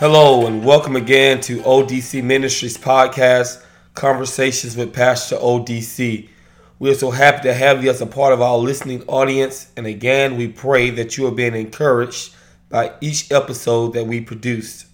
Hello, 0.00 0.46
and 0.46 0.64
welcome 0.64 0.96
again 0.96 1.42
to 1.42 1.58
ODC 1.58 2.24
Ministries 2.24 2.78
podcast, 2.78 3.62
Conversations 3.92 4.74
with 4.74 4.94
Pastor 4.94 5.36
ODC. 5.36 6.26
We 6.78 6.90
are 6.90 6.94
so 6.94 7.10
happy 7.10 7.42
to 7.42 7.52
have 7.52 7.84
you 7.84 7.90
as 7.90 8.00
a 8.00 8.06
part 8.06 8.32
of 8.32 8.40
our 8.40 8.56
listening 8.56 9.02
audience, 9.08 9.70
and 9.76 9.86
again, 9.86 10.38
we 10.38 10.48
pray 10.48 10.88
that 10.88 11.18
you 11.18 11.26
are 11.26 11.30
being 11.30 11.54
encouraged 11.54 12.34
by 12.70 12.94
each 13.02 13.30
episode 13.30 13.92
that 13.92 14.06
we 14.06 14.22
produce. 14.22 14.86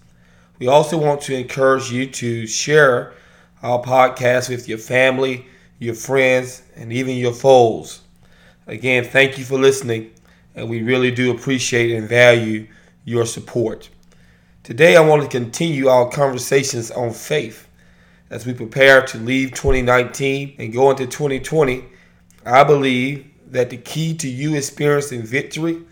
We 0.59 0.67
also 0.67 0.97
want 0.97 1.21
to 1.21 1.37
encourage 1.37 1.89
you 1.89 2.07
to 2.07 2.45
share 2.45 3.13
our 3.63 3.81
podcast 3.81 4.49
with 4.49 4.67
your 4.67 4.77
family, 4.77 5.45
your 5.79 5.95
friends, 5.95 6.63
and 6.75 6.91
even 6.91 7.15
your 7.15 7.33
foes. 7.33 8.01
Again, 8.67 9.05
thank 9.05 9.37
you 9.37 9.45
for 9.45 9.57
listening, 9.57 10.11
and 10.53 10.69
we 10.69 10.81
really 10.81 11.11
do 11.11 11.31
appreciate 11.31 11.91
and 11.91 12.09
value 12.09 12.67
your 13.05 13.25
support. 13.25 13.87
Today, 14.67 14.97
I 14.97 14.99
want 14.99 15.21
to 15.21 15.29
continue 15.29 15.87
our 15.87 16.09
conversations 16.09 16.91
on 16.91 17.13
faith. 17.13 17.69
As 18.29 18.45
we 18.45 18.53
prepare 18.53 19.01
to 19.01 19.17
leave 19.17 19.51
2019 19.51 20.55
and 20.59 20.73
go 20.73 20.91
into 20.91 21.07
2020, 21.07 21.85
I 22.45 22.65
believe 22.65 23.31
that 23.49 23.69
the 23.69 23.77
key 23.77 24.13
to 24.15 24.27
you 24.27 24.55
experiencing 24.55 25.21
victory 25.21 25.83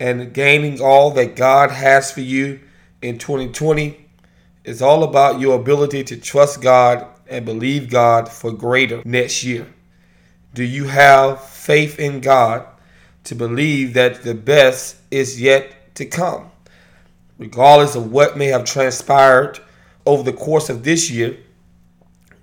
and 0.00 0.32
gaining 0.32 0.80
all 0.80 1.10
that 1.10 1.36
God 1.36 1.70
has 1.70 2.12
for 2.12 2.22
you 2.22 2.60
in 3.02 3.18
2020 3.18 4.06
is 4.64 4.80
all 4.80 5.04
about 5.04 5.38
your 5.38 5.60
ability 5.60 6.02
to 6.04 6.16
trust 6.16 6.62
God 6.62 7.06
and 7.28 7.44
believe 7.44 7.90
God 7.90 8.30
for 8.30 8.52
greater 8.52 9.02
next 9.04 9.44
year. 9.44 9.66
Do 10.54 10.64
you 10.64 10.84
have 10.84 11.44
faith 11.44 11.98
in 11.98 12.20
God 12.20 12.66
to 13.24 13.34
believe 13.34 13.92
that 13.92 14.22
the 14.22 14.34
best 14.34 14.96
is 15.10 15.42
yet 15.42 15.94
to 15.96 16.06
come? 16.06 16.52
Regardless 17.38 17.94
of 17.94 18.10
what 18.10 18.36
may 18.36 18.46
have 18.46 18.64
transpired 18.64 19.60
over 20.06 20.22
the 20.22 20.32
course 20.32 20.68
of 20.68 20.84
this 20.84 21.10
year, 21.10 21.36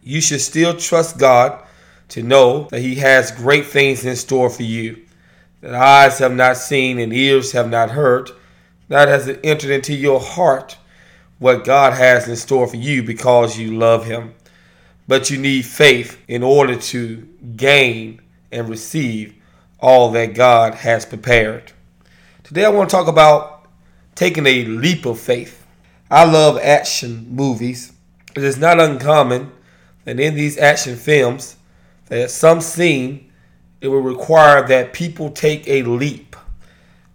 you 0.04 0.22
should 0.22 0.42
still 0.42 0.76
trust 0.76 1.18
God 1.18 1.64
to 2.10 2.24
know 2.24 2.64
that 2.72 2.82
He 2.82 2.96
has 2.96 3.32
great 3.32 3.68
things 3.68 4.06
in 4.06 4.16
store 4.16 4.50
for 4.50 4.64
you 4.64 5.06
that 5.62 5.76
eyes 5.76 6.20
have 6.20 6.34
not 6.34 6.58
seen 6.58 7.00
and 7.00 7.14
ears 7.14 7.52
have 7.52 7.70
not 7.70 7.92
heard, 7.92 8.32
that 8.90 9.08
has 9.08 9.28
entered 9.44 9.70
into 9.70 9.94
your 9.94 10.20
heart 10.20 10.78
what 11.40 11.64
God 11.64 11.94
has 11.94 12.28
in 12.28 12.36
store 12.36 12.68
for 12.68 12.78
you 12.78 13.04
because 13.04 13.58
you 13.58 13.78
love 13.78 14.06
Him. 14.06 14.34
But 15.08 15.30
you 15.30 15.38
need 15.38 15.66
faith 15.66 16.20
in 16.28 16.44
order 16.44 16.76
to 16.76 17.28
gain 17.56 18.22
and 18.52 18.70
receive 18.70 19.36
all 19.80 20.12
that 20.12 20.34
God 20.34 20.76
has 20.76 21.06
prepared. 21.06 21.72
Today 22.44 22.66
I 22.66 22.70
want 22.70 22.90
to 22.90 22.96
talk 22.96 23.08
about 23.08 23.61
taking 24.16 24.46
a 24.46 24.66
leap 24.66 25.06
of 25.06 25.20
faith. 25.20 25.66
I 26.10 26.26
love 26.26 26.58
action 26.60 27.28
movies. 27.30 27.94
It 28.36 28.44
is 28.44 28.58
not 28.58 28.80
uncommon 28.80 29.52
that 30.06 30.20
in 30.20 30.36
these 30.36 30.58
action 30.58 30.96
films, 30.96 31.56
that 32.08 32.20
at 32.20 32.32
some 32.32 32.62
scene, 32.62 33.32
it 33.80 33.88
will 33.88 34.02
require 34.02 34.68
that 34.68 34.94
people 34.94 35.32
take 35.32 35.68
a 35.68 35.84
leap. 35.84 36.36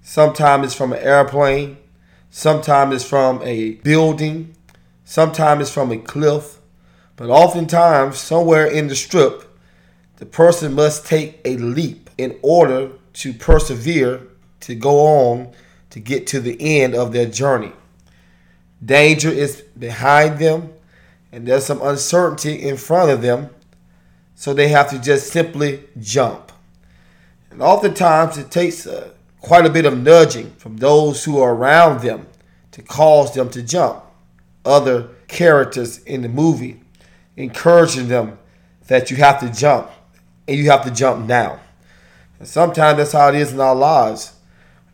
Sometimes 0.02 0.66
it's 0.66 0.74
from 0.74 0.92
an 0.92 1.00
airplane, 1.00 1.76
sometimes 2.30 2.94
it's 2.94 3.04
from 3.04 3.40
a 3.42 3.72
building, 3.76 4.54
sometimes 5.04 5.62
it's 5.62 5.70
from 5.70 5.90
a 5.92 5.98
cliff, 5.98 6.58
but 7.16 7.30
oftentimes, 7.30 8.18
somewhere 8.18 8.66
in 8.66 8.88
the 8.88 8.94
strip, 8.94 9.44
the 10.16 10.26
person 10.26 10.74
must 10.74 11.06
take 11.06 11.40
a 11.44 11.56
leap 11.56 12.10
in 12.18 12.38
order 12.42 12.90
to 13.14 13.32
persevere 13.32 14.22
to 14.60 14.74
go 14.74 15.00
on 15.00 15.52
to 15.96 16.00
get 16.00 16.26
to 16.26 16.40
the 16.40 16.60
end 16.60 16.94
of 16.94 17.10
their 17.10 17.24
journey. 17.24 17.72
Danger 18.84 19.30
is 19.30 19.62
behind 19.62 20.38
them, 20.38 20.74
and 21.32 21.48
there's 21.48 21.64
some 21.64 21.80
uncertainty 21.80 22.68
in 22.68 22.76
front 22.76 23.10
of 23.10 23.22
them, 23.22 23.48
so 24.34 24.52
they 24.52 24.68
have 24.68 24.90
to 24.90 24.98
just 24.98 25.32
simply 25.32 25.84
jump. 25.98 26.52
And 27.50 27.62
oftentimes, 27.62 28.36
it 28.36 28.50
takes 28.50 28.86
uh, 28.86 29.08
quite 29.40 29.64
a 29.64 29.70
bit 29.70 29.86
of 29.86 29.96
nudging 29.96 30.50
from 30.56 30.76
those 30.76 31.24
who 31.24 31.40
are 31.40 31.54
around 31.54 32.02
them 32.02 32.26
to 32.72 32.82
cause 32.82 33.32
them 33.32 33.48
to 33.48 33.62
jump. 33.62 34.04
Other 34.66 35.08
characters 35.28 36.00
in 36.04 36.20
the 36.20 36.28
movie 36.28 36.78
encouraging 37.38 38.08
them 38.08 38.38
that 38.88 39.10
you 39.10 39.16
have 39.16 39.40
to 39.40 39.50
jump, 39.50 39.90
and 40.46 40.58
you 40.58 40.70
have 40.70 40.84
to 40.84 40.90
jump 40.90 41.24
now. 41.24 41.58
And 42.38 42.46
sometimes 42.46 42.98
that's 42.98 43.12
how 43.12 43.30
it 43.30 43.36
is 43.36 43.54
in 43.54 43.60
our 43.60 43.74
lives 43.74 44.35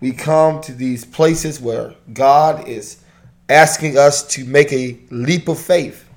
we 0.03 0.11
come 0.11 0.61
to 0.61 0.73
these 0.73 1.05
places 1.05 1.61
where 1.61 1.95
God 2.13 2.67
is 2.67 3.01
asking 3.49 3.97
us 3.97 4.27
to 4.35 4.45
make 4.45 4.73
a 4.73 4.99
leap 5.11 5.47
of 5.47 5.61
faith. 5.61 6.09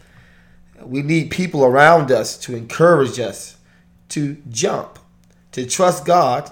We 0.81 1.03
need 1.03 1.29
people 1.29 1.63
around 1.63 2.11
us 2.11 2.35
to 2.39 2.55
encourage 2.55 3.19
us 3.19 3.57
to 4.09 4.37
jump, 4.49 4.97
to 5.51 5.67
trust 5.67 6.03
God, 6.03 6.51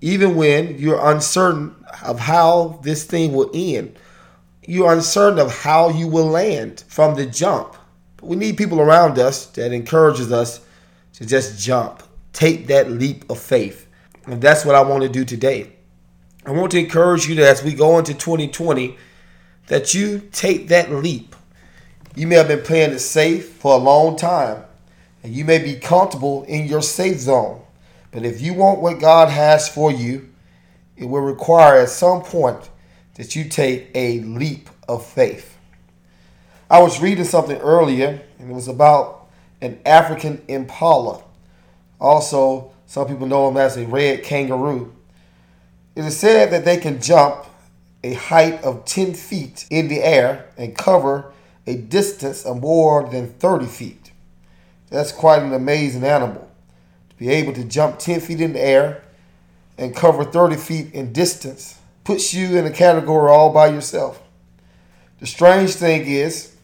even 0.00 0.34
when 0.34 0.76
you're 0.76 1.08
uncertain 1.08 1.72
of 2.02 2.18
how 2.18 2.80
this 2.82 3.04
thing 3.04 3.32
will 3.32 3.50
end. 3.54 3.96
You're 4.66 4.92
uncertain 4.92 5.38
of 5.38 5.56
how 5.56 5.90
you 5.90 6.08
will 6.08 6.26
land 6.26 6.82
from 6.88 7.14
the 7.14 7.26
jump. 7.26 7.76
But 8.16 8.26
we 8.26 8.34
need 8.34 8.56
people 8.56 8.80
around 8.80 9.20
us 9.20 9.46
that 9.46 9.72
encourages 9.72 10.32
us 10.32 10.60
to 11.12 11.26
just 11.26 11.64
jump, 11.64 12.02
take 12.32 12.66
that 12.66 12.90
leap 12.90 13.30
of 13.30 13.38
faith. 13.38 13.86
And 14.26 14.42
that's 14.42 14.64
what 14.64 14.74
I 14.74 14.82
want 14.82 15.04
to 15.04 15.08
do 15.08 15.24
today. 15.24 15.76
I 16.44 16.50
want 16.50 16.72
to 16.72 16.78
encourage 16.78 17.28
you 17.28 17.36
that 17.36 17.46
as 17.46 17.62
we 17.62 17.72
go 17.72 17.98
into 17.98 18.14
2020, 18.14 18.96
that 19.68 19.94
you 19.94 20.28
take 20.32 20.68
that 20.68 20.90
leap. 20.90 21.36
You 22.16 22.26
may 22.26 22.34
have 22.34 22.48
been 22.48 22.62
playing 22.62 22.92
it 22.92 22.98
safe 22.98 23.52
for 23.52 23.74
a 23.74 23.78
long 23.78 24.16
time, 24.16 24.64
and 25.22 25.32
you 25.32 25.44
may 25.44 25.58
be 25.58 25.76
comfortable 25.76 26.42
in 26.44 26.66
your 26.66 26.82
safe 26.82 27.18
zone. 27.18 27.62
But 28.10 28.24
if 28.24 28.40
you 28.40 28.54
want 28.54 28.80
what 28.80 29.00
God 29.00 29.28
has 29.28 29.68
for 29.68 29.92
you, 29.92 30.30
it 30.96 31.04
will 31.04 31.20
require 31.20 31.80
at 31.80 31.90
some 31.90 32.22
point 32.22 32.70
that 33.14 33.36
you 33.36 33.44
take 33.44 33.90
a 33.94 34.20
leap 34.20 34.68
of 34.88 35.06
faith. 35.06 35.56
I 36.68 36.82
was 36.82 37.00
reading 37.00 37.24
something 37.24 37.58
earlier, 37.58 38.20
and 38.38 38.50
it 38.50 38.54
was 38.54 38.66
about 38.66 39.28
an 39.60 39.78
African 39.86 40.42
impala. 40.48 41.22
Also, 42.00 42.72
some 42.86 43.06
people 43.06 43.28
know 43.28 43.48
him 43.48 43.56
as 43.56 43.76
a 43.76 43.86
red 43.86 44.24
kangaroo. 44.24 44.92
It 45.94 46.04
is 46.04 46.16
said 46.16 46.50
that 46.52 46.64
they 46.64 46.78
can 46.78 47.00
jump 47.00 47.46
a 48.02 48.14
height 48.14 48.62
of 48.64 48.84
10 48.84 49.14
feet 49.14 49.66
in 49.70 49.88
the 49.88 50.02
air 50.02 50.46
and 50.56 50.76
cover 50.76 51.32
a 51.66 51.76
distance 51.76 52.44
of 52.44 52.60
more 52.60 53.08
than 53.08 53.28
30 53.34 53.66
feet. 53.66 54.10
That's 54.90 55.12
quite 55.12 55.42
an 55.42 55.52
amazing 55.52 56.04
animal. 56.04 56.50
To 57.10 57.16
be 57.16 57.28
able 57.30 57.52
to 57.54 57.64
jump 57.64 57.98
10 57.98 58.20
feet 58.20 58.40
in 58.40 58.54
the 58.54 58.60
air 58.60 59.02
and 59.78 59.94
cover 59.94 60.24
30 60.24 60.56
feet 60.56 60.94
in 60.94 61.12
distance 61.12 61.78
puts 62.04 62.34
you 62.34 62.56
in 62.56 62.66
a 62.66 62.70
category 62.70 63.30
all 63.30 63.52
by 63.52 63.68
yourself. 63.68 64.20
The 65.20 65.26
strange 65.26 65.74
thing 65.74 66.06
is 66.06 66.56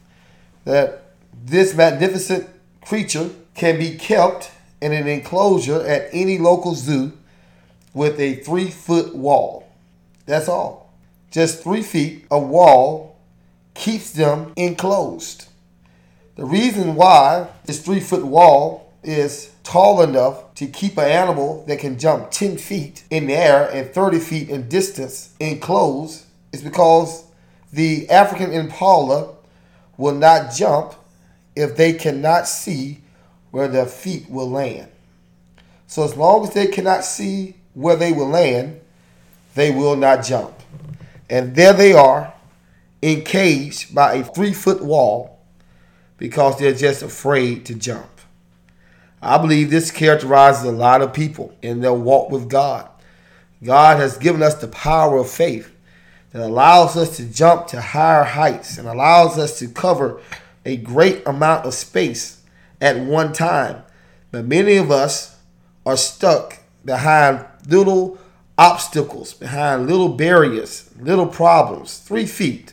that 0.65 1.05
this 1.45 1.75
magnificent 1.75 2.49
creature 2.84 3.31
can 3.55 3.78
be 3.78 3.97
kept 3.97 4.50
in 4.81 4.93
an 4.93 5.06
enclosure 5.06 5.87
at 5.87 6.09
any 6.12 6.39
local 6.39 6.75
zoo 6.75 7.12
with 7.94 8.19
a 8.21 8.37
three 8.37 8.71
foot 8.71 9.15
wall. 9.15 9.71
That's 10.26 10.49
all. 10.49 10.93
Just 11.31 11.62
three 11.62 11.82
feet 11.82 12.26
of 12.31 12.49
wall 12.49 13.16
keeps 13.75 14.12
them 14.12 14.53
enclosed. 14.57 15.47
The 16.36 16.45
reason 16.45 16.95
why 16.95 17.48
this 17.65 17.83
three 17.83 18.01
foot 18.01 18.24
wall 18.24 18.92
is 19.03 19.51
tall 19.62 20.03
enough 20.03 20.54
to 20.54 20.66
keep 20.66 20.97
an 20.98 21.04
animal 21.04 21.65
that 21.66 21.78
can 21.78 21.98
jump 21.98 22.30
10 22.30 22.59
feet 22.59 23.04
in 23.10 23.27
the 23.27 23.34
air 23.34 23.68
and 23.71 23.89
30 23.91 24.18
feet 24.18 24.48
in 24.48 24.68
distance 24.68 25.34
enclosed 25.41 26.24
is 26.53 26.62
because 26.62 27.24
the 27.72 28.09
African 28.09 28.53
impala 28.53 29.34
will 29.97 30.15
not 30.15 30.54
jump 30.54 30.95
if 31.54 31.77
they 31.77 31.92
cannot 31.92 32.48
see 32.48 33.01
where 33.51 33.68
their 33.68 33.86
feet 33.86 34.28
will 34.30 34.51
land. 34.51 34.89
So 35.86 36.04
as 36.04 36.16
long 36.16 36.45
as 36.45 36.54
they 36.54 36.66
cannot 36.68 37.04
see 37.04 37.58
where 37.78 37.95
they 37.95 38.13
will 38.13 38.28
land, 38.28 38.80
they 39.54 39.71
will 39.71 39.95
not 39.95 40.25
jump. 40.25 40.53
And 41.30 41.54
there 41.54 41.72
they 41.72 41.92
are, 41.92 42.34
encaged 43.01 43.95
by 43.95 44.15
a 44.15 44.25
three 44.25 44.53
foot 44.53 44.83
wall 44.83 45.39
because 46.16 46.59
they're 46.59 46.75
just 46.75 47.03
afraid 47.03 47.65
to 47.66 47.75
jump. 47.75 48.10
I 49.22 49.39
believe 49.39 49.71
this 49.71 49.92
characterizes 49.92 50.65
a 50.65 50.72
lot 50.72 51.03
of 51.03 51.13
people 51.13 51.57
in 51.63 51.80
their 51.80 51.95
walk 51.95 52.30
with 52.30 52.48
God. 52.48 52.89
God 53.63 54.01
has 54.01 54.19
given 54.19 54.42
us 54.42 54.57
the 54.57 54.69
power 54.69 55.19
of 55.19 55.31
faith 55.31 55.72
that 56.33 56.42
allows 56.42 56.97
us 56.97 57.16
to 57.19 57.24
jump 57.24 57.69
to 57.69 57.81
higher 57.81 58.24
heights 58.24 58.77
and 58.77 58.89
allows 58.89 59.39
us 59.39 59.57
to 59.60 59.69
cover 59.69 60.21
a 60.65 60.77
great 60.77 61.24
amount 61.27 61.65
of 61.65 61.74
space 61.74 62.42
at 62.81 62.98
one 62.98 63.33
time. 63.33 63.84
But 64.33 64.47
many 64.47 64.77
of 64.77 64.91
us 64.91 65.36
are 65.86 65.97
stuck 65.97 66.59
behind 66.84 67.45
little 67.68 68.18
obstacles, 68.56 69.34
behind 69.34 69.88
little 69.88 70.09
barriers, 70.09 70.91
little 70.98 71.26
problems, 71.26 71.98
three 71.98 72.26
feet 72.26 72.72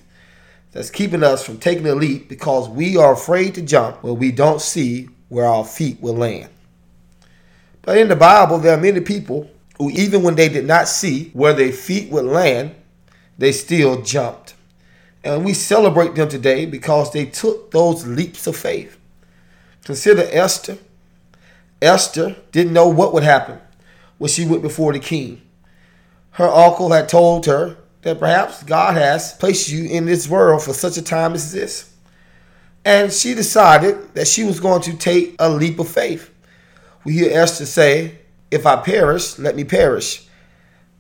that's 0.72 0.90
keeping 0.90 1.24
us 1.24 1.46
from 1.46 1.60
taking 1.60 1.86
a 1.86 1.96
leap 1.96 2.28
because 2.28 2.68
we 2.68 2.98
are 2.98 3.14
afraid 3.14 3.54
to 3.56 3.62
jump 3.62 4.02
when 4.04 4.18
we 4.18 4.32
don't 4.32 4.62
see 4.62 5.08
where 5.30 5.46
our 5.46 5.64
feet 5.64 6.02
will 6.02 6.16
land. 6.16 6.50
But 7.82 7.98
in 7.98 8.08
the 8.08 8.16
Bible, 8.16 8.58
there 8.58 8.76
are 8.76 8.82
many 8.82 9.02
people 9.02 9.50
who, 9.78 9.92
even 9.92 10.24
when 10.24 10.36
they 10.36 10.50
did 10.50 10.66
not 10.66 10.88
see 10.88 11.30
where 11.34 11.54
their 11.54 11.72
feet 11.72 12.12
would 12.12 12.26
land, 12.26 12.74
they 13.38 13.52
still 13.52 14.02
jumped. 14.02 14.56
And 15.24 15.44
we 15.44 15.54
celebrate 15.54 16.16
them 16.16 16.30
today 16.30 16.66
because 16.66 17.12
they 17.12 17.26
took 17.26 17.72
those 17.72 18.08
leaps 18.08 18.48
of 18.48 18.56
faith. 18.56 18.98
Consider 19.84 20.28
Esther. 20.32 20.78
Esther 21.82 22.38
didn't 22.52 22.74
know 22.74 22.88
what 22.88 23.14
would 23.14 23.24
happen 23.24 23.60
when 24.18 24.30
she 24.30 24.46
went 24.46 24.62
before 24.62 24.94
the 24.94 25.00
king. 25.00 25.42
Her 26.32 26.48
uncle 26.48 26.92
had 26.92 27.10
told 27.10 27.46
her 27.46 27.78
that 28.02 28.20
perhaps 28.20 28.64
God 28.64 28.96
has 28.96 29.34
placed 29.34 29.70
you 29.70 29.86
in 29.86 30.06
this 30.06 30.28
world 30.28 30.64
for 30.64 30.74
such 30.74 30.98
a 30.98 31.02
time 31.02 31.34
as 31.34 31.52
this. 31.52 31.94
And 32.84 33.12
she 33.12 33.34
decided 33.34 34.14
that 34.14 34.28
she 34.28 34.44
was 34.44 34.60
going 34.60 34.82
to 34.84 34.96
take 34.96 35.36
a 35.40 35.50
leap 35.50 35.80
of 35.80 35.88
faith. 35.88 36.32
We 37.04 37.14
hear 37.14 37.32
Esther 37.32 37.66
say, 37.66 38.20
If 38.52 38.66
I 38.66 38.76
perish, 38.76 39.40
let 39.40 39.56
me 39.56 39.64
perish, 39.64 40.28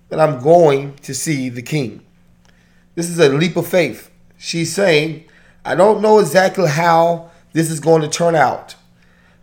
but 0.09 0.19
I'm 0.19 0.41
going 0.41 0.95
to 1.03 1.13
see 1.13 1.50
the 1.50 1.62
king. 1.62 2.03
This 2.95 3.09
is 3.09 3.19
a 3.19 3.29
leap 3.29 3.56
of 3.56 3.67
faith. 3.67 4.09
She's 4.38 4.73
saying, 4.73 5.25
I 5.63 5.75
don't 5.75 6.01
know 6.01 6.19
exactly 6.19 6.69
how 6.69 7.29
this 7.53 7.69
is 7.69 7.79
going 7.79 8.01
to 8.01 8.07
turn 8.07 8.35
out. 8.35 8.75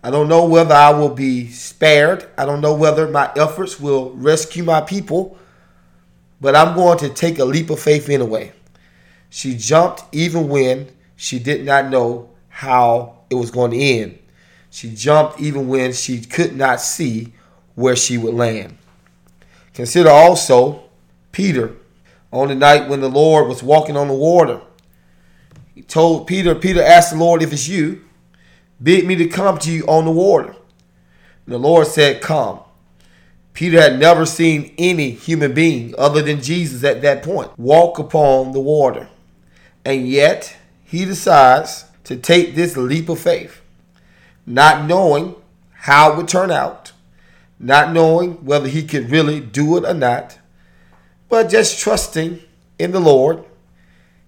I 0.02 0.10
don't 0.10 0.28
know 0.28 0.44
whether 0.44 0.74
I 0.74 0.90
will 0.90 1.10
be 1.10 1.48
spared. 1.48 2.28
I 2.36 2.44
don't 2.44 2.60
know 2.60 2.74
whether 2.74 3.06
my 3.08 3.30
efforts 3.36 3.78
will 3.78 4.10
rescue 4.12 4.64
my 4.64 4.80
people, 4.80 5.38
but 6.40 6.56
I'm 6.56 6.74
going 6.74 6.98
to 6.98 7.08
take 7.08 7.38
a 7.38 7.44
leap 7.44 7.70
of 7.70 7.78
faith 7.78 8.08
anyway. 8.08 8.52
She 9.30 9.56
jumped 9.56 10.02
even 10.12 10.48
when 10.48 10.88
she 11.16 11.38
did 11.38 11.64
not 11.64 11.88
know 11.88 12.30
how 12.48 13.18
it 13.30 13.36
was 13.36 13.50
going 13.50 13.70
to 13.70 13.78
end. 13.78 14.18
She 14.70 14.92
jumped 14.94 15.40
even 15.40 15.68
when 15.68 15.92
she 15.92 16.20
could 16.20 16.56
not 16.56 16.80
see 16.80 17.32
where 17.74 17.94
she 17.94 18.18
would 18.18 18.34
land. 18.34 18.76
Consider 19.72 20.10
also 20.10 20.84
Peter 21.30 21.76
on 22.32 22.48
the 22.48 22.54
night 22.54 22.88
when 22.88 23.00
the 23.00 23.08
Lord 23.08 23.48
was 23.48 23.62
walking 23.62 23.96
on 23.96 24.08
the 24.08 24.14
water. 24.14 24.60
He 25.74 25.82
told 25.82 26.26
Peter, 26.26 26.54
Peter 26.54 26.82
asked 26.82 27.12
the 27.12 27.18
Lord, 27.18 27.42
if 27.42 27.52
it's 27.52 27.68
you, 27.68 28.04
bid 28.82 29.06
me 29.06 29.14
to 29.16 29.26
come 29.28 29.58
to 29.58 29.70
you 29.70 29.84
on 29.86 30.04
the 30.04 30.10
water. 30.10 30.54
And 31.46 31.54
the 31.54 31.58
Lord 31.58 31.86
said, 31.86 32.20
Come. 32.20 32.60
Peter 33.54 33.80
had 33.80 33.98
never 33.98 34.24
seen 34.24 34.74
any 34.78 35.10
human 35.10 35.52
being 35.52 35.94
other 35.98 36.22
than 36.22 36.40
Jesus 36.40 36.82
at 36.84 37.02
that 37.02 37.22
point 37.22 37.50
walk 37.58 37.98
upon 37.98 38.52
the 38.52 38.60
water. 38.60 39.08
And 39.84 40.08
yet, 40.08 40.56
he 40.84 41.04
decides 41.04 41.84
to 42.04 42.16
take 42.16 42.54
this 42.54 42.76
leap 42.76 43.08
of 43.08 43.18
faith, 43.18 43.60
not 44.46 44.86
knowing 44.86 45.34
how 45.72 46.12
it 46.12 46.16
would 46.16 46.28
turn 46.28 46.50
out, 46.50 46.92
not 47.58 47.92
knowing 47.92 48.44
whether 48.44 48.68
he 48.68 48.84
could 48.84 49.10
really 49.10 49.40
do 49.40 49.76
it 49.76 49.84
or 49.84 49.94
not, 49.94 50.38
but 51.28 51.50
just 51.50 51.78
trusting 51.78 52.40
in 52.78 52.92
the 52.92 53.00
Lord. 53.00 53.44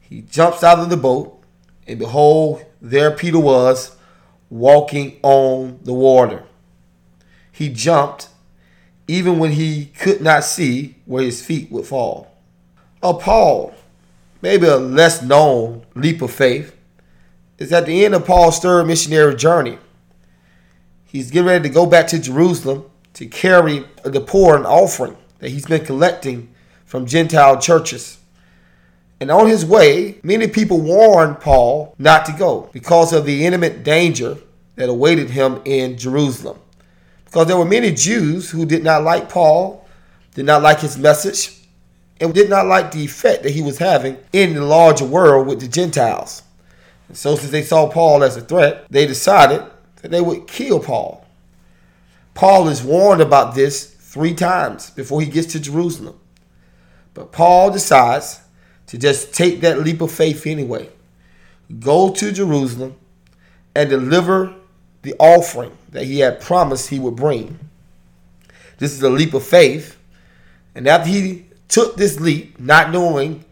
He 0.00 0.22
jumps 0.22 0.62
out 0.62 0.78
of 0.78 0.90
the 0.90 0.96
boat, 0.96 1.40
and 1.86 1.98
behold, 1.98 2.64
there 2.80 3.10
Peter 3.10 3.38
was 3.38 3.96
walking 4.54 5.18
on 5.24 5.80
the 5.82 5.92
water. 5.92 6.44
He 7.50 7.68
jumped 7.68 8.28
even 9.08 9.40
when 9.40 9.50
he 9.50 9.86
could 9.86 10.20
not 10.20 10.44
see 10.44 10.94
where 11.06 11.24
his 11.24 11.44
feet 11.44 11.72
would 11.72 11.84
fall. 11.84 12.32
Oh, 13.02 13.14
Paul, 13.14 13.74
maybe 14.42 14.68
a 14.68 14.76
less 14.76 15.20
known 15.22 15.84
leap 15.96 16.22
of 16.22 16.30
faith, 16.30 16.76
is 17.58 17.72
at 17.72 17.86
the 17.86 18.04
end 18.04 18.14
of 18.14 18.26
Paul's 18.26 18.60
third 18.60 18.86
missionary 18.86 19.34
journey. 19.34 19.76
He's 21.04 21.32
getting 21.32 21.48
ready 21.48 21.68
to 21.68 21.74
go 21.74 21.84
back 21.84 22.06
to 22.08 22.20
Jerusalem 22.20 22.84
to 23.14 23.26
carry 23.26 23.84
the 24.04 24.20
poor 24.20 24.56
an 24.56 24.66
offering 24.66 25.16
that 25.40 25.50
he's 25.50 25.66
been 25.66 25.84
collecting 25.84 26.54
from 26.84 27.06
Gentile 27.06 27.60
churches. 27.60 28.18
And 29.24 29.30
on 29.30 29.46
his 29.46 29.64
way, 29.64 30.18
many 30.22 30.48
people 30.48 30.82
warned 30.82 31.40
Paul 31.40 31.94
not 31.98 32.26
to 32.26 32.32
go 32.32 32.68
because 32.74 33.14
of 33.14 33.24
the 33.24 33.46
imminent 33.46 33.82
danger 33.82 34.36
that 34.76 34.90
awaited 34.90 35.30
him 35.30 35.62
in 35.64 35.96
Jerusalem. 35.96 36.58
Because 37.24 37.46
there 37.46 37.56
were 37.56 37.64
many 37.64 37.90
Jews 37.90 38.50
who 38.50 38.66
did 38.66 38.84
not 38.84 39.02
like 39.02 39.30
Paul, 39.30 39.88
did 40.34 40.44
not 40.44 40.60
like 40.60 40.80
his 40.80 40.98
message, 40.98 41.58
and 42.20 42.34
did 42.34 42.50
not 42.50 42.66
like 42.66 42.90
the 42.90 43.02
effect 43.02 43.44
that 43.44 43.52
he 43.54 43.62
was 43.62 43.78
having 43.78 44.18
in 44.34 44.52
the 44.52 44.60
larger 44.60 45.06
world 45.06 45.46
with 45.46 45.58
the 45.58 45.68
Gentiles. 45.68 46.42
And 47.08 47.16
so, 47.16 47.34
since 47.34 47.50
they 47.50 47.62
saw 47.62 47.88
Paul 47.88 48.22
as 48.22 48.36
a 48.36 48.42
threat, 48.42 48.84
they 48.90 49.06
decided 49.06 49.64
that 50.02 50.10
they 50.10 50.20
would 50.20 50.46
kill 50.46 50.80
Paul. 50.80 51.26
Paul 52.34 52.68
is 52.68 52.82
warned 52.82 53.22
about 53.22 53.54
this 53.54 53.86
three 53.86 54.34
times 54.34 54.90
before 54.90 55.22
he 55.22 55.28
gets 55.28 55.50
to 55.52 55.60
Jerusalem. 55.60 56.20
But 57.14 57.32
Paul 57.32 57.70
decides 57.70 58.42
to 58.94 59.00
just 59.00 59.34
take 59.34 59.60
that 59.62 59.80
leap 59.80 60.00
of 60.00 60.12
faith 60.12 60.46
anyway. 60.46 60.88
Go 61.80 62.12
to 62.12 62.30
Jerusalem 62.30 62.94
and 63.74 63.90
deliver 63.90 64.54
the 65.02 65.16
offering 65.18 65.76
that 65.88 66.04
he 66.04 66.20
had 66.20 66.40
promised 66.40 66.90
he 66.90 67.00
would 67.00 67.16
bring. 67.16 67.58
This 68.78 68.92
is 68.92 69.02
a 69.02 69.10
leap 69.10 69.34
of 69.34 69.44
faith. 69.44 69.98
And 70.76 70.86
after 70.86 71.10
he 71.10 71.46
took 71.66 71.96
this 71.96 72.20
leap, 72.20 72.60
not 72.60 72.92
knowing 72.92 73.44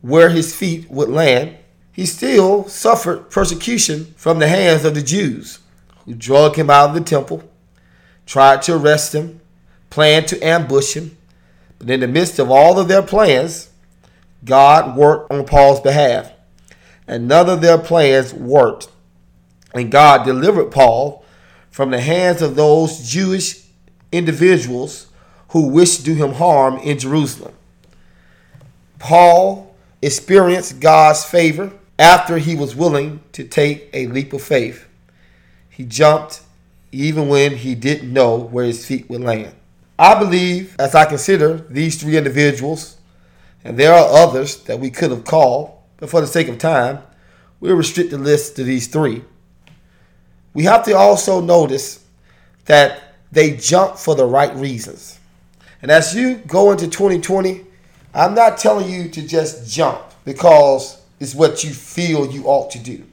where 0.00 0.30
his 0.30 0.56
feet 0.56 0.90
would 0.90 1.08
land, 1.08 1.56
he 1.92 2.04
still 2.04 2.66
suffered 2.66 3.30
persecution 3.30 4.12
from 4.16 4.40
the 4.40 4.48
hands 4.48 4.84
of 4.84 4.96
the 4.96 5.02
Jews 5.02 5.60
who 6.04 6.14
drug 6.14 6.56
him 6.56 6.68
out 6.68 6.88
of 6.88 6.94
the 6.96 7.00
temple, 7.00 7.48
tried 8.26 8.62
to 8.62 8.74
arrest 8.74 9.14
him, 9.14 9.40
planned 9.88 10.26
to 10.26 10.40
ambush 10.44 10.94
him. 10.94 11.16
But 11.78 11.90
in 11.90 12.00
the 12.00 12.08
midst 12.08 12.40
of 12.40 12.50
all 12.50 12.80
of 12.80 12.88
their 12.88 13.02
plans, 13.02 13.69
God 14.44 14.96
worked 14.96 15.32
on 15.32 15.44
Paul's 15.44 15.80
behalf. 15.80 16.32
And 17.06 17.26
none 17.26 17.48
of 17.48 17.60
their 17.60 17.78
plans 17.78 18.32
worked 18.32 18.88
and 19.74 19.90
God 19.90 20.24
delivered 20.24 20.70
Paul 20.70 21.24
from 21.70 21.90
the 21.90 22.00
hands 22.00 22.42
of 22.42 22.56
those 22.56 23.08
Jewish 23.08 23.64
individuals 24.12 25.06
who 25.48 25.68
wished 25.68 25.98
to 25.98 26.02
do 26.04 26.14
him 26.14 26.34
harm 26.34 26.78
in 26.78 26.98
Jerusalem. 26.98 27.54
Paul 28.98 29.74
experienced 30.02 30.80
God's 30.80 31.24
favor 31.24 31.72
after 31.98 32.38
he 32.38 32.54
was 32.54 32.74
willing 32.74 33.20
to 33.32 33.44
take 33.44 33.88
a 33.92 34.06
leap 34.08 34.32
of 34.32 34.42
faith. 34.42 34.86
He 35.68 35.84
jumped 35.84 36.42
even 36.92 37.28
when 37.28 37.56
he 37.56 37.74
didn't 37.74 38.12
know 38.12 38.36
where 38.36 38.64
his 38.64 38.84
feet 38.84 39.08
would 39.08 39.20
land. 39.20 39.54
I 39.98 40.18
believe, 40.18 40.74
as 40.78 40.94
I 40.94 41.04
consider 41.04 41.58
these 41.68 42.00
three 42.00 42.16
individuals, 42.16 42.96
and 43.64 43.78
there 43.78 43.92
are 43.92 44.08
others 44.26 44.62
that 44.64 44.80
we 44.80 44.90
could 44.90 45.10
have 45.10 45.24
called, 45.24 45.76
but 45.98 46.10
for 46.10 46.20
the 46.20 46.26
sake 46.26 46.48
of 46.48 46.58
time, 46.58 47.00
we'll 47.60 47.76
restrict 47.76 48.10
the 48.10 48.18
list 48.18 48.56
to 48.56 48.64
these 48.64 48.86
three 48.86 49.22
we 50.54 50.64
have 50.64 50.84
to 50.84 50.96
also 50.96 51.40
notice 51.40 52.04
that 52.66 53.14
they 53.32 53.56
jump 53.56 53.96
for 53.96 54.14
the 54.14 54.24
right 54.24 54.54
reasons. 54.56 55.18
And 55.82 55.90
as 55.90 56.14
you 56.14 56.36
go 56.46 56.72
into 56.72 56.88
2020, 56.88 57.64
I'm 58.12 58.34
not 58.34 58.58
telling 58.58 58.90
you 58.90 59.08
to 59.10 59.26
just 59.26 59.72
jump 59.72 60.00
because 60.24 61.00
it's 61.20 61.34
what 61.34 61.62
you 61.62 61.70
feel 61.70 62.30
you 62.30 62.44
ought 62.44 62.70
to 62.72 62.78
do, 62.78 63.04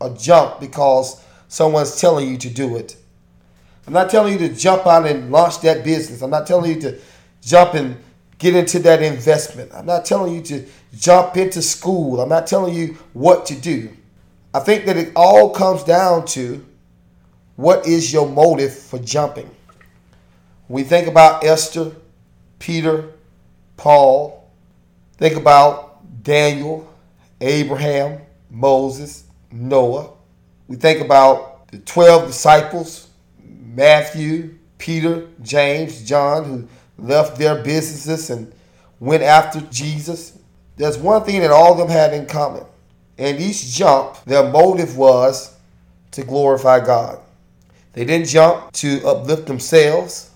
or 0.00 0.10
jump 0.10 0.60
because 0.60 1.22
someone's 1.48 2.00
telling 2.00 2.28
you 2.28 2.36
to 2.38 2.50
do 2.50 2.76
it. 2.76 2.96
I'm 3.86 3.92
not 3.92 4.10
telling 4.10 4.32
you 4.32 4.48
to 4.48 4.54
jump 4.54 4.86
out 4.86 5.06
and 5.06 5.30
launch 5.30 5.60
that 5.60 5.84
business. 5.84 6.22
I'm 6.22 6.30
not 6.30 6.46
telling 6.46 6.74
you 6.74 6.80
to 6.82 6.98
jump 7.42 7.74
and 7.74 7.96
get 8.44 8.54
into 8.54 8.78
that 8.80 9.00
investment. 9.02 9.72
I'm 9.72 9.86
not 9.86 10.04
telling 10.04 10.34
you 10.34 10.42
to 10.42 10.66
jump 10.94 11.38
into 11.38 11.62
school. 11.62 12.20
I'm 12.20 12.28
not 12.28 12.46
telling 12.46 12.74
you 12.74 12.98
what 13.14 13.46
to 13.46 13.54
do. 13.54 13.88
I 14.52 14.60
think 14.60 14.84
that 14.84 14.98
it 14.98 15.12
all 15.16 15.48
comes 15.48 15.82
down 15.82 16.26
to 16.26 16.62
what 17.56 17.86
is 17.86 18.12
your 18.12 18.28
motive 18.28 18.76
for 18.76 18.98
jumping? 18.98 19.50
We 20.68 20.82
think 20.82 21.08
about 21.08 21.42
Esther, 21.42 21.92
Peter, 22.58 23.12
Paul, 23.78 24.46
think 25.16 25.36
about 25.36 26.22
Daniel, 26.22 26.86
Abraham, 27.40 28.20
Moses, 28.50 29.24
Noah. 29.52 30.10
We 30.68 30.76
think 30.76 31.00
about 31.00 31.68
the 31.68 31.78
12 31.78 32.26
disciples, 32.26 33.08
Matthew, 33.42 34.58
Peter, 34.76 35.28
James, 35.40 36.02
John, 36.06 36.44
who 36.44 36.68
left 36.98 37.38
their 37.38 37.62
businesses 37.62 38.30
and 38.30 38.52
went 39.00 39.22
after 39.22 39.60
Jesus. 39.62 40.38
There's 40.76 40.98
one 40.98 41.24
thing 41.24 41.40
that 41.40 41.50
all 41.50 41.72
of 41.72 41.78
them 41.78 41.88
had 41.88 42.12
in 42.14 42.26
common. 42.26 42.64
And 43.18 43.40
each 43.40 43.72
jump, 43.74 44.16
their 44.24 44.48
motive 44.48 44.96
was 44.96 45.56
to 46.12 46.24
glorify 46.24 46.84
God. 46.84 47.20
They 47.92 48.04
didn't 48.04 48.26
jump 48.26 48.72
to 48.72 49.06
uplift 49.06 49.46
themselves. 49.46 50.30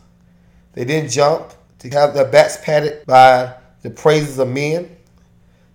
They 0.74 0.84
didn't 0.84 1.10
jump 1.10 1.52
to 1.80 1.90
have 1.90 2.14
their 2.14 2.24
backs 2.24 2.58
patted 2.62 3.04
by 3.06 3.54
the 3.82 3.90
praises 3.90 4.38
of 4.38 4.48
men. 4.48 4.96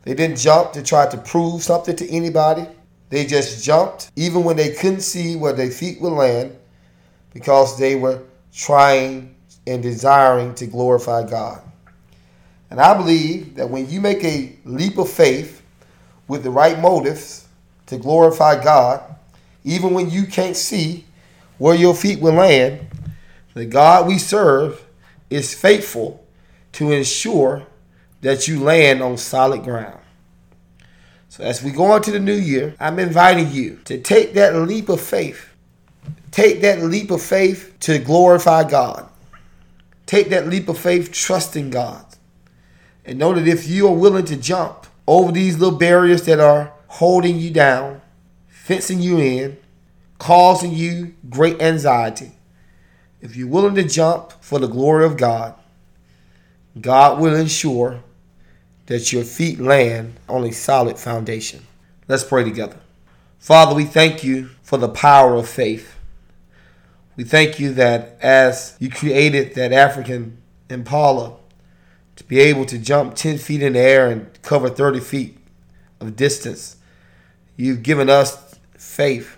They 0.04 0.14
didn't 0.14 0.38
jump 0.38 0.74
to 0.74 0.84
try 0.84 1.10
to 1.10 1.18
prove 1.18 1.62
something 1.62 1.96
to 1.96 2.10
anybody. 2.10 2.68
They 3.10 3.26
just 3.26 3.64
jumped 3.64 4.12
even 4.16 4.44
when 4.44 4.58
they 4.58 4.74
couldn't 4.74 5.02
see 5.02 5.36
where 5.36 5.54
their 5.54 5.72
feet 5.72 6.02
would 6.02 6.14
land 6.14 6.56
because 7.34 7.78
they 7.78 7.96
were 7.96 8.24
trying 8.54 9.33
and 9.66 9.82
desiring 9.82 10.54
to 10.56 10.68
glorify 10.68 11.28
God. 11.28 11.62
And 12.70 12.82
I 12.82 12.98
believe 12.98 13.56
that 13.56 13.70
when 13.70 13.90
you 13.90 14.02
make 14.02 14.24
a 14.24 14.56
leap 14.66 14.98
of 14.98 15.10
faith 15.10 15.62
with 16.28 16.44
the 16.44 16.50
right 16.50 16.80
motives 16.80 17.48
to 17.86 17.98
glorify 17.98 18.62
God, 18.64 19.04
even 19.64 19.94
when 19.94 20.10
you 20.10 20.26
can't 20.26 20.58
see 20.58 21.06
where 21.58 21.76
your 21.76 21.96
feet 21.96 22.20
will 22.20 22.34
land, 22.34 22.88
the 23.54 23.66
God 23.66 24.08
we 24.08 24.18
serve 24.18 24.84
is 25.30 25.54
faithful 25.54 26.26
to 26.74 26.92
ensure 26.92 27.66
that 28.22 28.48
you 28.48 28.64
land 28.64 29.02
on 29.02 29.18
solid 29.18 29.64
ground. 29.64 30.00
So 31.30 31.44
as 31.44 31.64
we 31.64 31.72
go 31.72 31.96
into 31.96 32.12
the 32.12 32.20
new 32.20 32.36
year, 32.36 32.76
I'm 32.80 33.00
inviting 33.00 33.52
you 33.52 33.80
to 33.86 34.00
take 34.00 34.34
that 34.34 34.56
leap 34.56 34.90
of 34.90 35.02
faith. 35.02 35.50
Take 36.32 36.62
that 36.62 36.82
leap 36.82 37.12
of 37.12 37.22
faith 37.22 37.76
to 37.82 38.00
glorify 38.00 38.70
God. 38.70 39.10
Take 40.06 40.30
that 40.30 40.48
leap 40.48 40.70
of 40.70 40.78
faith 40.78 41.12
trusting 41.12 41.70
God. 41.70 42.06
And 43.06 43.20
know 43.20 43.34
that 43.34 43.48
if 43.48 43.68
you 43.68 43.88
are 43.88 43.96
willing 43.96 44.26
to 44.26 44.38
jump 44.38 44.86
over 45.08 45.32
these 45.32 45.58
little 45.58 45.78
barriers 45.78 46.24
that 46.24 46.40
are 46.40 46.74
holding 46.88 47.38
you 47.38 47.52
down, 47.52 48.02
fencing 48.48 49.02
you 49.02 49.20
in, 49.20 49.58
causing 50.20 50.74
you 50.74 51.14
great 51.30 51.62
anxiety, 51.62 52.32
if 53.22 53.36
you're 53.36 53.48
willing 53.48 53.76
to 53.76 53.84
jump 53.84 54.34
for 54.42 54.60
the 54.60 54.68
glory 54.68 55.06
of 55.06 55.18
God, 55.18 55.56
God 56.80 57.20
will 57.20 57.36
ensure 57.36 58.04
that 58.88 59.14
your 59.14 59.24
feet 59.24 59.60
land 59.60 60.20
on 60.28 60.44
a 60.44 60.52
solid 60.52 60.98
foundation. 60.98 61.66
Let's 62.08 62.24
pray 62.24 62.44
together. 62.44 62.78
Father, 63.40 63.76
we 63.76 63.86
thank 63.86 64.24
you 64.24 64.50
for 64.62 64.78
the 64.78 64.90
power 64.90 65.36
of 65.36 65.48
faith. 65.48 65.96
We 67.16 67.24
thank 67.24 67.60
you 67.60 67.74
that 67.74 68.18
as 68.22 68.76
you 68.80 68.90
created 68.90 69.54
that 69.56 69.72
African 69.72 70.42
impala 70.70 71.38
to 72.16 72.24
be 72.24 72.40
able 72.40 72.66
to 72.66 72.78
jump 72.80 73.16
10 73.16 73.38
feet 73.38 73.62
in 73.62 73.74
the 73.74 73.80
air 73.80 74.10
and 74.10 74.42
cover 74.42 74.70
30 74.70 75.00
feet 75.00 75.38
of 76.00 76.16
distance, 76.16 76.78
you've 77.56 77.84
given 77.84 78.10
us 78.10 78.56
faith 78.78 79.38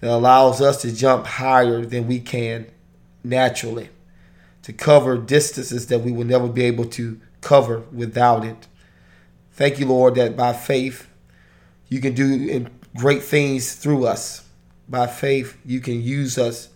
that 0.00 0.10
allows 0.10 0.60
us 0.60 0.80
to 0.82 0.94
jump 0.94 1.26
higher 1.26 1.84
than 1.84 2.06
we 2.06 2.20
can 2.20 2.66
naturally, 3.24 3.90
to 4.62 4.72
cover 4.72 5.18
distances 5.18 5.88
that 5.88 6.00
we 6.00 6.12
will 6.12 6.24
never 6.24 6.46
be 6.46 6.62
able 6.62 6.84
to 6.84 7.20
cover 7.40 7.80
without 7.92 8.44
it. 8.44 8.68
Thank 9.52 9.80
you, 9.80 9.86
Lord, 9.86 10.14
that 10.14 10.36
by 10.36 10.52
faith 10.52 11.08
you 11.88 12.00
can 12.00 12.14
do 12.14 12.66
great 12.96 13.24
things 13.24 13.74
through 13.74 14.06
us. 14.06 14.47
By 14.88 15.06
faith, 15.06 15.56
you 15.64 15.80
can 15.80 16.02
use 16.02 16.38
us 16.38 16.70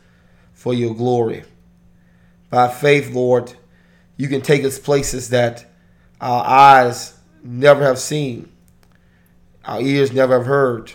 for 0.52 0.75
your 0.75 0.95
glory. 0.95 1.45
By 2.50 2.69
faith, 2.69 3.14
Lord, 3.14 3.54
you 4.16 4.28
can 4.28 4.42
take 4.42 4.64
us 4.64 4.78
places 4.78 5.31
that 5.31 5.64
our 6.21 6.45
eyes 6.45 7.19
never 7.42 7.83
have 7.83 7.99
seen, 7.99 8.52
our 9.64 9.81
ears 9.81 10.12
never 10.12 10.38
have 10.38 10.47
heard, 10.47 10.92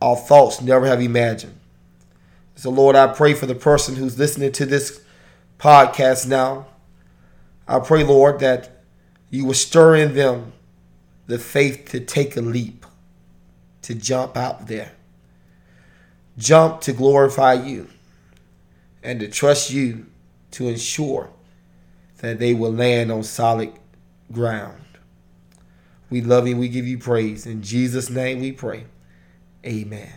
our 0.00 0.16
thoughts 0.16 0.60
never 0.60 0.86
have 0.86 1.02
imagined. 1.02 1.58
So, 2.54 2.70
Lord, 2.70 2.96
I 2.96 3.08
pray 3.08 3.34
for 3.34 3.46
the 3.46 3.54
person 3.54 3.96
who's 3.96 4.18
listening 4.18 4.52
to 4.52 4.64
this 4.64 5.02
podcast 5.58 6.26
now. 6.26 6.66
I 7.68 7.80
pray, 7.80 8.04
Lord, 8.04 8.40
that 8.40 8.82
you 9.28 9.44
will 9.44 9.54
stir 9.54 9.96
in 9.96 10.14
them 10.14 10.52
the 11.26 11.38
faith 11.38 11.88
to 11.90 12.00
take 12.00 12.36
a 12.36 12.40
leap, 12.40 12.86
to 13.82 13.94
jump 13.94 14.36
out 14.36 14.68
there, 14.68 14.92
jump 16.38 16.80
to 16.82 16.92
glorify 16.92 17.54
you, 17.54 17.88
and 19.02 19.20
to 19.20 19.28
trust 19.28 19.70
you 19.70 20.06
to 20.52 20.68
ensure 20.68 21.30
that 22.18 22.38
they 22.38 22.54
will 22.54 22.72
land 22.72 23.12
on 23.12 23.22
solid 23.22 23.72
ground. 24.32 24.82
We 26.10 26.20
love 26.20 26.46
you. 26.46 26.56
We 26.56 26.68
give 26.68 26.86
you 26.86 26.98
praise. 26.98 27.46
In 27.46 27.62
Jesus' 27.62 28.10
name 28.10 28.40
we 28.40 28.52
pray. 28.52 28.84
Amen. 29.64 30.12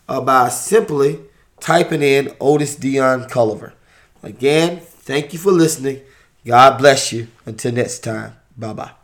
uh, 0.09 0.21
by 0.21 0.49
simply 0.49 1.19
typing 1.61 2.03
in 2.03 2.35
Otis 2.41 2.77
Dion 2.77 3.25
Culliver. 3.25 3.73
Again, 4.23 4.81
thank 4.81 5.33
you 5.33 5.39
for 5.39 5.53
listening. 5.53 6.03
God 6.45 6.79
bless 6.79 7.13
you. 7.13 7.29
Until 7.45 7.73
next 7.73 8.01
time, 8.01 8.35
bye 8.57 8.73
bye. 8.73 8.96